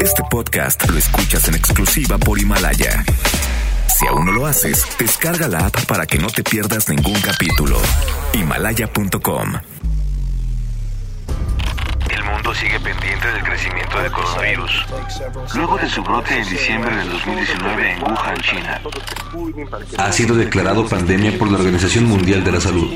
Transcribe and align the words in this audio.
Este 0.00 0.22
podcast 0.30 0.88
lo 0.90 0.98
escuchas 0.98 1.48
en 1.48 1.54
exclusiva 1.54 2.18
por 2.18 2.38
Himalaya. 2.38 3.04
Si 3.88 4.06
aún 4.06 4.26
no 4.26 4.32
lo 4.32 4.46
haces, 4.46 4.84
descarga 4.98 5.48
la 5.48 5.66
app 5.66 5.86
para 5.86 6.06
que 6.06 6.18
no 6.18 6.26
te 6.28 6.42
pierdas 6.42 6.88
ningún 6.88 7.18
capítulo. 7.20 7.80
Himalaya.com 8.34 9.54
El 12.10 12.24
mundo 12.24 12.54
sigue 12.54 12.78
pendiente 12.80 13.26
del 13.28 13.42
crecimiento 13.44 14.02
del 14.02 14.12
coronavirus. 14.12 14.86
Luego 15.54 15.78
de 15.78 15.88
su 15.88 16.02
brote 16.02 16.36
en 16.36 16.50
diciembre 16.50 16.94
del 16.94 17.10
2019 17.10 17.92
en 17.92 18.02
Wuhan, 18.02 18.40
China, 18.42 18.80
ha 19.98 20.12
sido 20.12 20.34
declarado 20.34 20.86
pandemia 20.86 21.38
por 21.38 21.50
la 21.50 21.56
Organización 21.56 22.04
Mundial 22.04 22.44
de 22.44 22.52
la 22.52 22.60
Salud. 22.60 22.92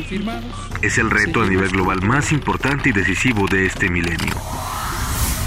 es 0.83 0.99
el 0.99 1.11
reto 1.11 1.43
a 1.43 1.47
nivel 1.47 1.71
global 1.71 2.03
más 2.03 2.33
importante 2.33 2.91
y 2.91 2.93
decisivo 2.93 3.47
de 3.49 3.67
este 3.67 3.89
milenio. 3.89 4.35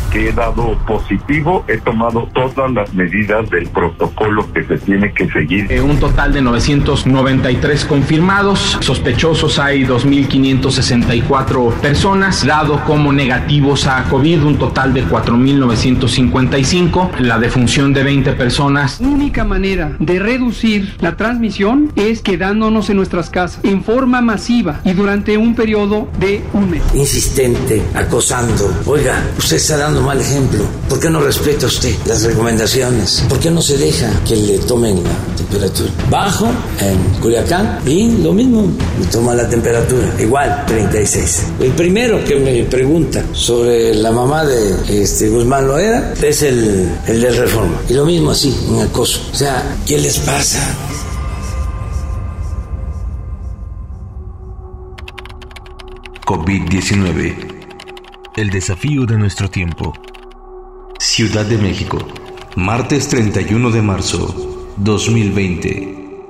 Que 0.09 0.29
he 0.29 0.33
dado 0.33 0.77
positivo, 0.87 1.63
he 1.67 1.77
tomado 1.77 2.27
todas 2.33 2.71
las 2.71 2.93
medidas 2.93 3.49
del 3.49 3.67
protocolo 3.69 4.51
que 4.53 4.63
se 4.63 4.77
tiene 4.77 5.11
que 5.13 5.29
seguir. 5.29 5.71
Eh, 5.71 5.81
un 5.81 5.99
total 5.99 6.33
de 6.33 6.41
993 6.41 7.85
confirmados, 7.85 8.77
sospechosos 8.81 9.59
hay 9.59 9.85
2.564 9.85 11.73
personas, 11.75 12.45
dado 12.45 12.83
como 12.85 13.13
negativos 13.13 13.87
a 13.87 14.03
COVID 14.05 14.43
un 14.43 14.57
total 14.57 14.93
de 14.93 15.05
4.955, 15.05 17.17
la 17.19 17.39
defunción 17.39 17.93
de 17.93 18.03
20 18.03 18.33
personas. 18.33 18.99
única 18.99 19.43
manera 19.43 19.95
de 19.99 20.19
reducir 20.19 20.95
la 20.99 21.15
transmisión 21.15 21.91
es 21.95 22.21
quedándonos 22.21 22.89
en 22.89 22.97
nuestras 22.97 23.29
casas 23.29 23.59
en 23.63 23.83
forma 23.83 24.21
masiva 24.21 24.81
y 24.83 24.93
durante 24.93 25.37
un 25.37 25.55
periodo 25.55 26.07
de 26.19 26.41
un 26.53 26.71
mes. 26.71 26.81
insistente, 26.93 27.81
acosando. 27.95 28.71
Oiga, 28.85 29.23
usted 29.37 29.57
está 29.57 29.77
dando 29.77 29.98
mal 30.01 30.19
ejemplo. 30.19 30.63
¿Por 30.87 30.99
qué 30.99 31.09
no 31.09 31.21
respeta 31.21 31.67
usted 31.67 31.95
las 32.05 32.23
recomendaciones? 32.23 33.23
¿Por 33.27 33.39
qué 33.39 33.51
no 33.51 33.61
se 33.61 33.77
deja 33.77 34.09
que 34.27 34.35
le 34.35 34.59
tomen 34.59 35.03
la 35.03 35.35
temperatura? 35.35 35.89
Bajo 36.09 36.47
en 36.79 37.21
Culiacán 37.21 37.79
y 37.85 38.11
lo 38.23 38.33
mismo, 38.33 38.63
me 38.99 39.05
toma 39.11 39.33
la 39.35 39.47
temperatura. 39.49 40.13
Igual, 40.19 40.65
36. 40.67 41.43
El 41.59 41.71
primero 41.71 42.23
que 42.23 42.35
me 42.35 42.63
pregunta 42.63 43.23
sobre 43.33 43.93
la 43.95 44.11
mamá 44.11 44.45
de 44.45 45.03
este, 45.03 45.29
Guzmán 45.29 45.67
Loera 45.67 46.13
es 46.21 46.41
el, 46.43 46.89
el 47.07 47.21
de 47.21 47.31
Reforma. 47.31 47.81
Y 47.89 47.93
lo 47.93 48.05
mismo 48.05 48.31
así, 48.31 48.55
en 48.69 48.81
acoso. 48.81 49.21
O 49.31 49.35
sea, 49.35 49.77
¿qué 49.85 49.97
les 49.97 50.19
pasa? 50.19 50.59
COVID-19. 56.25 57.58
El 58.39 58.51
desafío 58.51 59.05
de 59.05 59.17
nuestro 59.17 59.49
tiempo. 59.49 59.93
Ciudad 60.97 61.45
de 61.45 61.57
México. 61.57 61.97
Martes 62.55 63.09
31 63.09 63.69
de 63.69 63.81
marzo 63.81 64.73
2020. 64.77 66.23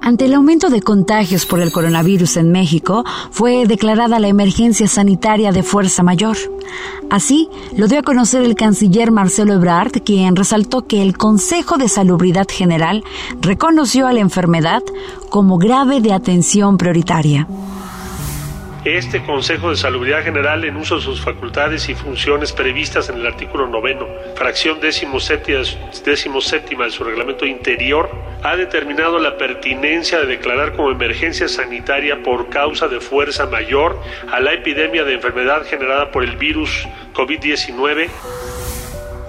Ante 0.00 0.26
el 0.26 0.34
aumento 0.34 0.70
de 0.70 0.82
contagios 0.82 1.44
por 1.44 1.58
el 1.58 1.72
coronavirus 1.72 2.36
en 2.36 2.52
México, 2.52 3.04
fue 3.32 3.66
declarada 3.66 4.20
la 4.20 4.28
emergencia 4.28 4.86
sanitaria 4.86 5.50
de 5.50 5.64
fuerza 5.64 6.04
mayor. 6.04 6.36
Así, 7.10 7.48
lo 7.76 7.88
dio 7.88 7.98
a 7.98 8.04
conocer 8.04 8.42
el 8.42 8.54
canciller 8.54 9.10
Marcelo 9.10 9.54
Ebrard, 9.54 10.00
quien 10.04 10.36
resaltó 10.36 10.86
que 10.86 11.02
el 11.02 11.18
Consejo 11.18 11.76
de 11.76 11.88
Salubridad 11.88 12.46
General 12.48 13.02
reconoció 13.40 14.06
a 14.06 14.12
la 14.12 14.20
enfermedad 14.20 14.84
como 15.28 15.58
grave 15.58 16.00
de 16.00 16.12
atención 16.12 16.78
prioritaria. 16.78 17.48
Este 18.84 19.22
Consejo 19.22 19.70
de 19.70 19.76
Salubridad 19.76 20.24
General, 20.24 20.64
en 20.64 20.76
uso 20.76 20.96
de 20.96 21.02
sus 21.02 21.20
facultades 21.20 21.88
y 21.88 21.94
funciones 21.94 22.50
previstas 22.50 23.08
en 23.08 23.18
el 23.20 23.26
artículo 23.28 23.68
noveno, 23.68 24.08
fracción 24.34 24.80
décimo 24.80 25.20
séptima, 25.20 26.84
de 26.84 26.90
su 26.90 27.04
reglamento 27.04 27.46
interior, 27.46 28.10
ha 28.42 28.56
determinado 28.56 29.20
la 29.20 29.38
pertinencia 29.38 30.18
de 30.18 30.26
declarar 30.26 30.74
como 30.74 30.90
emergencia 30.90 31.46
sanitaria 31.46 32.24
por 32.24 32.48
causa 32.48 32.88
de 32.88 32.98
fuerza 32.98 33.46
mayor 33.46 34.02
a 34.32 34.40
la 34.40 34.52
epidemia 34.52 35.04
de 35.04 35.14
enfermedad 35.14 35.64
generada 35.64 36.10
por 36.10 36.24
el 36.24 36.36
virus 36.36 36.88
COVID-19 37.14 38.08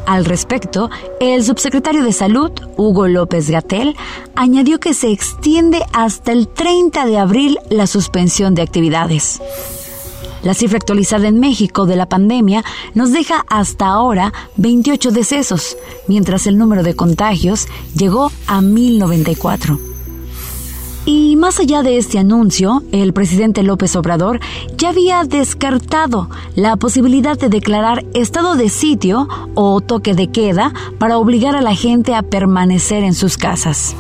Al 0.06 0.26
respecto, 0.26 0.90
el 1.22 1.44
subsecretario 1.44 2.04
de 2.04 2.12
Salud, 2.12 2.52
Hugo 2.76 3.08
López 3.08 3.50
Gatel, 3.50 3.96
añadió 4.36 4.80
que 4.80 4.94
se 4.94 5.12
extiende 5.12 5.82
hasta 5.94 6.34
el 6.34 6.48
30 6.50 7.06
de 7.06 7.18
abril 7.18 7.58
la 7.70 7.88
suspensión 7.88 8.54
de 8.54 8.64
actividades. 8.64 9.42
La 10.44 10.54
cifra 10.54 10.78
actualizada 10.78 11.30
en 11.30 11.40
México 11.40 11.86
de 11.86 11.96
la 11.96 12.10
pandemia 12.10 12.66
nos 12.94 13.14
deja 13.14 13.46
hasta 13.48 13.88
ahora 13.88 14.34
28 14.58 15.12
decesos, 15.12 15.78
mientras 16.08 16.48
el 16.48 16.58
número 16.58 16.84
de 16.84 16.96
contagios 16.96 17.68
llegó 17.96 18.30
a 18.46 18.62
1094. 18.62 19.93
Y 21.06 21.36
más 21.36 21.60
allá 21.60 21.84
de 21.84 21.98
este 21.98 22.18
anuncio, 22.18 22.82
el 22.94 23.12
presidente 23.12 23.62
López 23.62 23.96
Obrador 23.98 24.40
ya 24.78 24.90
había 24.90 25.26
descartado 25.26 26.30
la 26.56 26.78
posibilidad 26.78 27.38
de 27.38 27.50
declarar 27.50 28.06
estado 28.14 28.56
de 28.56 28.70
sitio 28.70 29.28
o 29.54 29.82
toque 29.82 30.14
de 30.14 30.28
queda 30.28 30.74
para 31.00 31.18
obligar 31.18 31.58
a 31.58 31.62
la 31.62 31.76
gente 31.76 32.16
a 32.16 32.22
permanecer 32.22 33.04
en 33.04 33.14
sus 33.14 33.38
casas. 33.38 33.96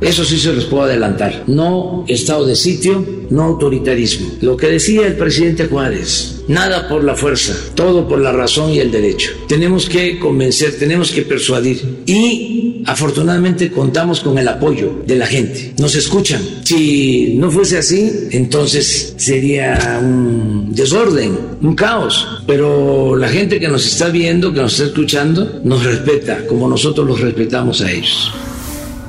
Eso 0.00 0.24
sí 0.24 0.38
se 0.38 0.52
los 0.52 0.64
puedo 0.66 0.84
adelantar. 0.84 1.44
No 1.46 2.04
estado 2.08 2.44
de 2.44 2.56
sitio, 2.56 3.04
no 3.30 3.42
autoritarismo. 3.42 4.32
Lo 4.40 4.56
que 4.56 4.66
decía 4.68 5.06
el 5.06 5.16
presidente 5.16 5.66
Juárez, 5.66 6.42
nada 6.48 6.88
por 6.88 7.04
la 7.04 7.14
fuerza, 7.14 7.54
todo 7.74 8.06
por 8.08 8.20
la 8.20 8.32
razón 8.32 8.70
y 8.70 8.78
el 8.78 8.90
derecho. 8.90 9.30
Tenemos 9.48 9.88
que 9.88 10.18
convencer, 10.18 10.78
tenemos 10.78 11.10
que 11.10 11.22
persuadir 11.22 12.02
y 12.06 12.82
afortunadamente 12.86 13.70
contamos 13.70 14.20
con 14.20 14.38
el 14.38 14.48
apoyo 14.48 15.02
de 15.06 15.16
la 15.16 15.26
gente. 15.26 15.74
Nos 15.78 15.94
escuchan. 15.94 16.42
Si 16.64 17.34
no 17.36 17.50
fuese 17.50 17.78
así, 17.78 18.28
entonces 18.32 19.14
sería 19.16 20.00
un 20.02 20.74
desorden, 20.74 21.38
un 21.62 21.74
caos. 21.74 22.26
Pero 22.46 23.16
la 23.16 23.28
gente 23.28 23.58
que 23.58 23.68
nos 23.68 23.86
está 23.86 24.08
viendo, 24.08 24.52
que 24.52 24.60
nos 24.60 24.72
está 24.72 24.86
escuchando, 24.86 25.60
nos 25.64 25.84
respeta 25.84 26.46
como 26.46 26.68
nosotros 26.68 27.06
los 27.06 27.20
respetamos 27.20 27.80
a 27.80 27.90
ellos. 27.90 28.30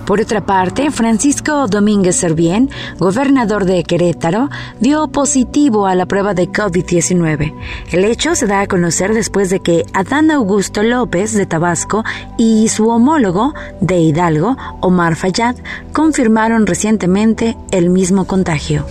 Por 0.06 0.22
otra 0.22 0.46
parte, 0.46 0.92
Francisco 0.92 1.68
Domínguez 1.68 2.16
Servién, 2.18 2.70
gobernador 3.00 3.66
de 3.66 3.84
Querétaro, 3.84 4.52
dio 4.80 5.08
positivo 5.08 5.88
a 5.88 5.96
la 5.96 6.06
prueba 6.06 6.36
de 6.36 6.48
COVID-19. 6.48 7.56
El 7.92 8.06
hecho 8.06 8.36
se 8.36 8.46
da 8.46 8.62
a 8.62 8.68
conocer 8.68 9.16
después 9.16 9.50
de 9.50 9.62
que 9.62 9.84
Adán 9.94 10.30
Augusto 10.30 10.84
López 10.84 11.34
de 11.34 11.48
Tabasco 11.48 12.04
y 12.38 12.68
su 12.70 12.88
homólogo 12.88 13.56
de 13.82 13.98
Hidalgo, 13.98 14.58
Omar 14.80 15.16
Fayad, 15.16 15.56
confirmaron 15.92 16.68
recientemente 16.68 17.58
el 17.72 17.90
mismo 17.90 18.26
contagio. 18.26 18.86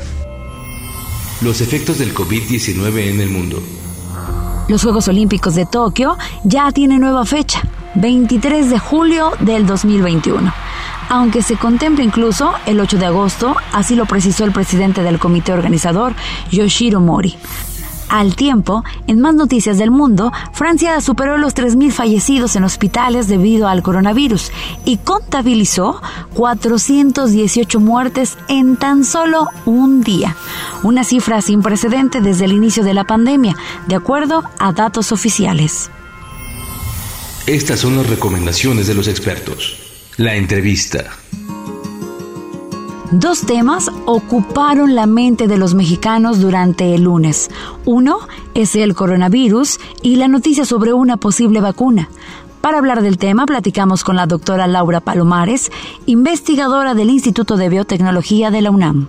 Los 1.43 1.61
efectos 1.61 1.99
del 1.99 2.13
COVID-19 2.13 3.11
en 3.11 3.21
el 3.21 3.31
mundo. 3.31 3.63
Los 4.67 4.83
Juegos 4.83 5.07
Olímpicos 5.07 5.55
de 5.55 5.65
Tokio 5.67 6.17
ya 6.43 6.73
tienen 6.73 7.03
nueva 7.03 7.25
fecha, 7.25 7.63
23 7.95 8.69
de 8.69 8.79
julio 8.81 9.31
del 9.41 9.65
2021 9.65 10.64
aunque 11.09 11.43
se 11.43 11.57
contempla 11.57 12.05
incluso 12.05 12.53
el 12.67 12.81
8 12.81 12.99
de 12.99 13.07
agosto, 13.07 13.57
así 13.73 13.95
lo 13.95 14.07
precisó 14.07 14.45
el 14.45 14.53
presidente 14.53 15.03
del 15.03 15.19
comité 15.19 15.53
organizador, 15.53 16.15
Yoshiro 16.51 17.01
Mori. 17.01 17.37
Al 18.09 18.37
tiempo, 18.37 18.85
en 19.07 19.21
más 19.21 19.35
noticias 19.35 19.79
del 19.79 19.91
mundo, 19.91 20.33
Francia 20.53 21.01
superó 21.01 21.37
los 21.37 21.55
3.000 21.55 21.91
fallecidos 21.91 22.55
en 22.55 22.65
hospitales 22.65 23.27
debido 23.27 23.67
al 23.67 23.83
coronavirus 23.83 24.53
y 24.85 24.99
contabilizó 24.99 26.01
418 26.35 27.81
muertes 27.81 28.37
en 28.49 28.77
tan 28.77 29.05
solo 29.05 29.49
un 29.65 30.03
día, 30.03 30.37
una 30.83 31.03
cifra 31.03 31.41
sin 31.43 31.63
precedente 31.63 32.21
desde 32.21 32.45
el 32.45 32.53
inicio 32.53 32.85
de 32.85 32.95
la 32.95 33.05
pandemia, 33.05 33.57
de 33.89 33.97
acuerdo 33.97 34.45
a 34.59 34.73
datos 34.73 35.11
oficiales. 35.11 35.91
Estas 37.47 37.81
son 37.81 37.97
las 37.97 38.09
recomendaciones 38.09 38.87
de 38.87 38.95
los 38.95 39.09
expertos. 39.09 39.84
La 40.17 40.37
entrevista. 40.37 41.11
Dos 43.11 43.41
temas 43.47 43.91
ocuparon 44.07 44.95
la 44.95 45.07
mente 45.07 45.49
de 45.49 45.59
los 45.59 45.75
mexicanos 45.75 46.39
durante 46.39 46.95
el 46.95 47.03
lunes. 47.03 47.51
Uno 47.85 48.21
es 48.55 48.77
el 48.77 48.95
coronavirus 48.95 49.81
y 50.03 50.15
la 50.15 50.29
noticia 50.29 50.65
sobre 50.65 50.93
una 50.93 51.17
posible 51.17 51.61
vacuna. 51.61 52.11
Para 52.61 52.79
hablar 52.79 53.03
del 53.03 53.19
tema, 53.19 53.45
platicamos 53.45 54.05
con 54.05 54.15
la 54.15 54.27
doctora 54.27 54.69
Laura 54.69 55.01
Palomares, 55.01 55.73
investigadora 56.07 56.95
del 56.95 57.11
Instituto 57.11 57.57
de 57.57 57.69
Biotecnología 57.69 58.53
de 58.53 58.63
la 58.63 58.71
UNAM. 58.71 59.09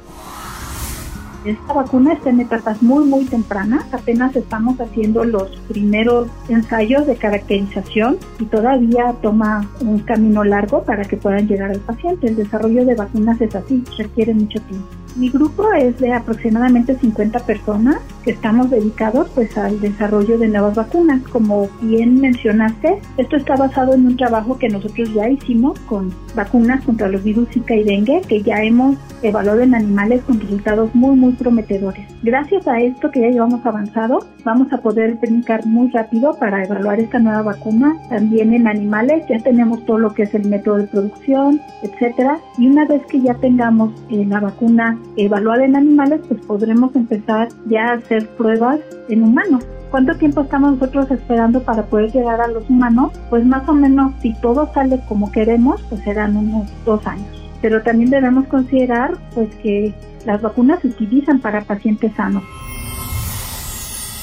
Esta 1.45 1.73
vacuna 1.73 2.13
está 2.13 2.31
en 2.31 2.39
etapas 2.39 2.81
muy, 2.81 3.05
muy 3.05 3.25
tempranas. 3.25 3.85
Apenas 3.93 4.35
estamos 4.35 4.81
haciendo 4.81 5.23
los 5.23 5.55
primeros 5.67 6.27
ensayos 6.49 7.05
de 7.05 7.15
caracterización 7.17 8.17
y 8.39 8.45
todavía 8.45 9.13
toma 9.21 9.69
un 9.79 9.99
camino 9.99 10.43
largo 10.43 10.83
para 10.83 11.03
que 11.03 11.17
puedan 11.17 11.47
llegar 11.47 11.69
al 11.69 11.81
paciente. 11.81 12.27
El 12.27 12.35
desarrollo 12.35 12.83
de 12.83 12.95
vacunas 12.95 13.39
es 13.41 13.55
así, 13.55 13.83
requiere 13.95 14.33
mucho 14.33 14.59
tiempo. 14.61 14.87
Mi 15.15 15.29
grupo 15.29 15.71
es 15.71 15.97
de 15.99 16.11
aproximadamente 16.11 16.97
50 16.99 17.39
personas 17.45 17.99
que 18.23 18.31
estamos 18.31 18.69
dedicados 18.69 19.29
pues 19.33 19.57
al 19.57 19.79
desarrollo 19.79 20.37
de 20.37 20.49
nuevas 20.49 20.75
vacunas. 20.75 21.21
Como 21.29 21.69
bien 21.81 22.19
mencionaste, 22.19 22.99
esto 23.15 23.37
está 23.37 23.55
basado 23.55 23.93
en 23.93 24.07
un 24.07 24.17
trabajo 24.17 24.57
que 24.57 24.67
nosotros 24.67 25.13
ya 25.13 25.29
hicimos 25.29 25.79
con 25.81 26.13
vacunas 26.35 26.83
contra 26.83 27.07
los 27.07 27.23
virus 27.23 27.47
Zika 27.49 27.75
y 27.75 27.83
dengue 27.83 28.23
que 28.27 28.41
ya 28.41 28.61
hemos 28.61 28.97
evaluado 29.27 29.61
en 29.61 29.75
animales 29.75 30.21
con 30.23 30.39
resultados 30.39 30.93
muy 30.93 31.15
muy 31.15 31.33
prometedores. 31.33 32.05
Gracias 32.23 32.67
a 32.67 32.79
esto 32.79 33.11
que 33.11 33.21
ya 33.21 33.29
llevamos 33.29 33.65
avanzado, 33.65 34.19
vamos 34.43 34.71
a 34.73 34.77
poder 34.77 35.15
brincar 35.15 35.65
muy 35.65 35.89
rápido 35.91 36.33
para 36.39 36.63
evaluar 36.63 36.99
esta 36.99 37.19
nueva 37.19 37.41
vacuna 37.41 37.95
también 38.09 38.53
en 38.53 38.67
animales. 38.67 39.25
Ya 39.29 39.39
tenemos 39.39 39.85
todo 39.85 39.99
lo 39.99 40.13
que 40.13 40.23
es 40.23 40.33
el 40.35 40.47
método 40.47 40.77
de 40.77 40.87
producción, 40.87 41.61
etcétera, 41.83 42.39
y 42.57 42.67
una 42.67 42.85
vez 42.85 43.01
que 43.07 43.21
ya 43.21 43.33
tengamos 43.35 43.91
eh, 44.09 44.25
la 44.25 44.39
vacuna 44.39 44.97
evaluada 45.17 45.65
en 45.65 45.75
animales, 45.75 46.21
pues 46.27 46.41
podremos 46.45 46.95
empezar 46.95 47.49
ya 47.67 47.89
a 47.89 47.93
hacer 47.93 48.27
pruebas 48.29 48.79
en 49.09 49.23
humanos. 49.23 49.65
¿Cuánto 49.91 50.15
tiempo 50.15 50.41
estamos 50.41 50.73
nosotros 50.73 51.09
esperando 51.11 51.63
para 51.63 51.83
poder 51.83 52.11
llegar 52.11 52.41
a 52.41 52.47
los 52.47 52.69
humanos? 52.69 53.11
Pues 53.29 53.45
más 53.45 53.67
o 53.69 53.73
menos, 53.73 54.13
si 54.21 54.33
todo 54.41 54.69
sale 54.73 54.99
como 55.07 55.31
queremos, 55.31 55.81
pues 55.89 56.01
serán 56.03 56.35
unos 56.35 56.69
dos 56.85 57.05
años. 57.07 57.44
Pero 57.61 57.81
también 57.81 58.09
debemos 58.09 58.47
considerar 58.47 59.17
pues 59.33 59.49
que 59.55 59.93
las 60.25 60.41
vacunas 60.41 60.81
se 60.81 60.87
utilizan 60.87 61.39
para 61.39 61.63
pacientes 61.63 62.11
sanos. 62.15 62.43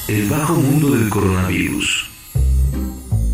El 0.09 0.29
bajo 0.29 0.55
mundo 0.55 0.91
del 0.91 1.09
coronavirus. 1.09 2.12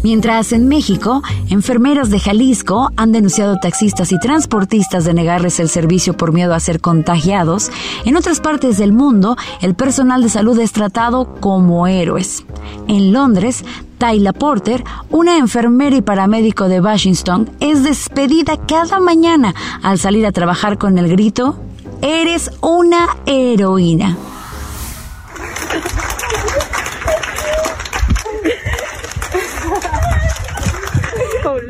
Mientras 0.03 0.53
en 0.53 0.69
México, 0.69 1.23
enfermeras 1.50 2.11
de 2.11 2.21
Jalisco 2.21 2.91
han 2.97 3.12
denunciado 3.12 3.56
taxistas 3.56 4.12
y 4.12 4.19
transportistas 4.19 5.05
de 5.05 5.12
negarles 5.12 5.59
el 5.59 5.69
servicio 5.69 6.17
por 6.17 6.33
miedo 6.33 6.55
a 6.55 6.61
ser 6.61 6.81
contagiados, 6.81 7.71
en 8.05 8.17
otras 8.17 8.41
partes 8.41 8.79
del 8.79 8.93
mundo 8.93 9.37
el 9.61 9.75
personal 9.75 10.23
de 10.23 10.29
salud 10.29 10.59
es 10.61 10.73
tratado 10.73 11.35
como 11.41 11.87
héroes. 11.87 12.45
En 12.87 13.12
Londres, 13.12 13.65
Tayla 13.99 14.33
Porter, 14.33 14.85
una 15.11 15.37
enfermera 15.37 15.97
y 15.97 16.03
paramédico 16.03 16.69
de 16.69 16.81
Washington, 16.81 17.50
es 17.59 17.83
despedida 17.83 18.56
cada 18.67 19.00
mañana 19.00 19.55
al 19.83 19.99
salir 19.99 20.27
a 20.27 20.33
trabajar 20.33 20.79
con 20.79 20.97
el 20.99 21.09
grito, 21.09 21.56
Eres 22.00 22.53
una 22.61 23.17
heroína. 23.27 24.17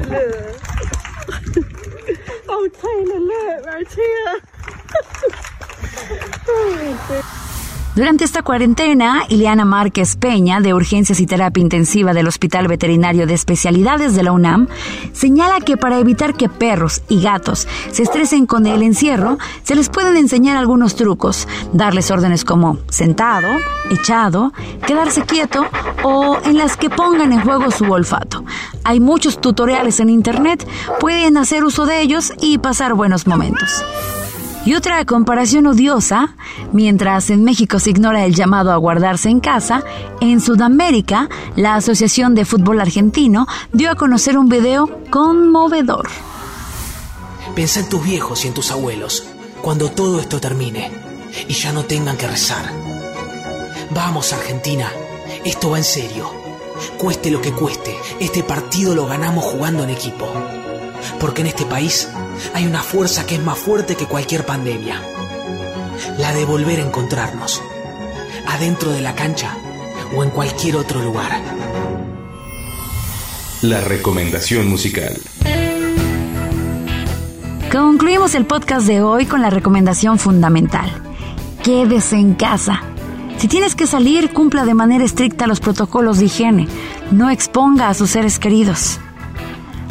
look. 0.09 0.61
oh, 2.49 2.69
Taylor, 2.69 3.21
look 3.21 3.67
right 3.67 3.93
here. 3.93 4.48
Durante 7.99 8.23
esta 8.23 8.45
cuarentena, 8.45 9.25
Ileana 9.29 9.65
Márquez 9.65 10.15
Peña, 10.15 10.61
de 10.61 10.73
Urgencias 10.73 11.19
y 11.19 11.27
Terapia 11.27 11.61
Intensiva 11.61 12.15
del 12.15 12.29
Hospital 12.29 12.69
Veterinario 12.69 13.27
de 13.27 13.35
Especialidades 13.35 14.15
de 14.15 14.23
la 14.23 14.31
UNAM, 14.31 14.69
señala 15.13 15.59
que 15.59 15.77
para 15.77 15.99
evitar 15.99 16.35
que 16.35 16.49
perros 16.49 17.03
y 17.09 17.21
gatos 17.21 17.67
se 17.91 18.05
estresen 18.05 18.47
con 18.47 18.67
el 18.67 18.85
encierro, 18.85 19.37
se 19.65 19.75
les 19.75 19.89
pueden 19.89 20.17
enseñar 20.17 20.57
algunos 20.57 20.95
trucos, 20.95 21.49
darles 21.73 22.13
órdenes 22.13 22.45
como 22.45 22.79
sentado, 22.89 23.49
echado, 23.91 24.53
quedarse 24.87 25.23
quieto 25.23 25.67
o 26.05 26.39
en 26.45 26.57
las 26.57 26.77
que 26.77 26.91
pongan 26.91 27.33
en 27.33 27.41
juego 27.41 27.69
su 27.73 27.91
olfato. 27.91 28.45
Hay 28.85 29.01
muchos 29.01 29.41
tutoriales 29.41 29.99
en 29.99 30.11
Internet, 30.11 30.65
pueden 31.01 31.37
hacer 31.37 31.65
uso 31.65 31.85
de 31.85 32.01
ellos 32.01 32.33
y 32.41 32.59
pasar 32.59 32.95
buenos 32.95 33.27
momentos. 33.27 33.83
Y 34.69 34.75
otra 34.75 35.03
comparación 35.07 35.67
odiosa, 35.67 36.35
mientras 36.75 37.31
en 37.31 37.43
México 37.43 37.79
se 37.79 37.89
ignora 37.89 38.27
el 38.27 38.35
llamado 38.35 38.71
a 38.71 38.77
guardarse 38.77 39.31
en 39.31 39.41
casa, 39.41 39.83
en 40.21 40.43
Sudamérica 40.43 41.31
la 41.57 41.77
Asociación 41.77 42.35
de 42.35 42.45
Fútbol 42.45 42.79
Argentino 42.79 43.47
dio 43.73 43.91
a 43.91 43.95
conocer 43.95 44.37
un 44.37 44.51
video 44.51 45.01
conmovedor. 45.09 46.11
Pensa 47.55 47.81
en 47.81 47.89
tus 47.89 48.05
viejos 48.05 48.45
y 48.45 48.49
en 48.49 48.53
tus 48.53 48.71
abuelos, 48.71 49.25
cuando 49.63 49.91
todo 49.91 50.21
esto 50.21 50.39
termine 50.39 50.93
y 51.49 51.55
ya 51.55 51.73
no 51.73 51.85
tengan 51.87 52.19
que 52.19 52.29
rezar. 52.29 52.71
Vamos 53.93 54.35
Argentina, 54.35 54.93
esto 55.47 55.71
va 55.71 55.79
en 55.79 55.85
serio. 55.85 56.31
Cueste 56.99 57.31
lo 57.31 57.41
que 57.41 57.53
cueste, 57.53 57.97
este 58.21 58.43
partido 58.43 58.95
lo 58.95 59.07
ganamos 59.07 59.47
jugando 59.47 59.83
en 59.85 59.89
equipo. 59.89 60.31
Porque 61.19 61.41
en 61.41 61.47
este 61.47 61.65
país 61.65 62.07
hay 62.55 62.67
una 62.67 62.83
fuerza 62.83 63.27
que 63.27 63.37
es 63.37 63.43
más 63.43 63.59
fuerte 63.59 63.97
que 63.97 64.07
cualquier 64.07 64.45
pandemia. 64.45 65.03
La 66.19 66.33
de 66.33 66.45
volver 66.45 66.81
a 66.81 66.87
encontrarnos, 66.87 67.63
adentro 68.47 68.91
de 68.91 69.01
la 69.01 69.15
cancha 69.15 69.57
o 70.17 70.23
en 70.23 70.31
cualquier 70.31 70.77
otro 70.77 71.03
lugar. 71.03 71.41
La 73.63 73.81
recomendación 73.81 74.69
musical. 74.69 75.19
Concluimos 77.73 78.35
el 78.35 78.47
podcast 78.47 78.87
de 78.87 79.03
hoy 79.03 79.27
con 79.27 79.43
la 79.43 79.51
recomendación 79.51 80.19
fundamental. 80.19 80.91
Quédese 81.63 82.17
en 82.17 82.35
casa. 82.35 82.83
Si 83.37 83.47
tienes 83.47 83.75
que 83.75 83.87
salir, 83.87 84.33
cumpla 84.33 84.65
de 84.65 84.75
manera 84.75 85.05
estricta 85.05 85.47
los 85.47 85.61
protocolos 85.61 86.19
de 86.19 86.27
higiene. 86.27 86.67
No 87.11 87.31
exponga 87.31 87.89
a 87.89 87.95
sus 87.95 88.11
seres 88.11 88.39
queridos. 88.39 89.01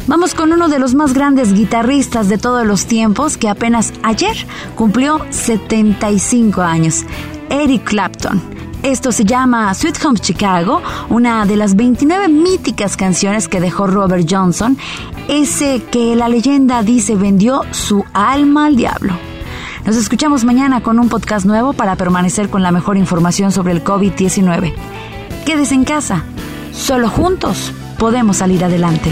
Vamos 0.07 0.33
con 0.33 0.53
uno 0.53 0.69
de 0.69 0.79
los 0.79 0.95
más 0.95 1.13
grandes 1.13 1.53
guitarristas 1.53 2.29
de 2.29 2.37
todos 2.37 2.65
los 2.65 2.85
tiempos 2.85 3.35
que 3.35 3.49
apenas 3.49 3.91
ayer 4.03 4.37
cumplió 4.73 5.19
75 5.31 6.61
años, 6.61 7.03
Eric 7.49 7.83
Clapton. 7.83 8.41
Esto 8.83 9.11
se 9.11 9.25
llama 9.25 9.73
Sweet 9.73 10.05
Home 10.05 10.17
Chicago, 10.17 10.81
una 11.09 11.45
de 11.45 11.57
las 11.57 11.75
29 11.75 12.29
míticas 12.29 12.95
canciones 12.95 13.49
que 13.49 13.59
dejó 13.59 13.85
Robert 13.85 14.25
Johnson, 14.29 14.77
ese 15.27 15.83
que 15.91 16.15
la 16.15 16.29
leyenda 16.29 16.83
dice 16.83 17.15
vendió 17.15 17.63
su 17.71 18.05
alma 18.13 18.67
al 18.67 18.77
diablo. 18.77 19.11
Nos 19.85 19.97
escuchamos 19.97 20.45
mañana 20.45 20.81
con 20.81 20.99
un 20.99 21.09
podcast 21.09 21.45
nuevo 21.45 21.73
para 21.73 21.97
permanecer 21.97 22.49
con 22.49 22.63
la 22.63 22.71
mejor 22.71 22.95
información 22.95 23.51
sobre 23.51 23.73
el 23.73 23.83
COVID-19. 23.83 24.73
Quédese 25.45 25.75
en 25.75 25.83
casa. 25.83 26.23
Solo 26.71 27.09
juntos 27.09 27.73
podemos 27.97 28.37
salir 28.37 28.63
adelante. 28.63 29.11